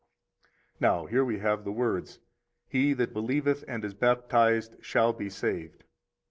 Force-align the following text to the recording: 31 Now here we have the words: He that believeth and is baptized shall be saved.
31 0.79 0.79
Now 0.81 1.05
here 1.05 1.23
we 1.23 1.37
have 1.37 1.63
the 1.63 1.71
words: 1.71 2.17
He 2.67 2.93
that 2.93 3.13
believeth 3.13 3.63
and 3.67 3.85
is 3.85 3.93
baptized 3.93 4.77
shall 4.83 5.13
be 5.13 5.29
saved. 5.29 5.83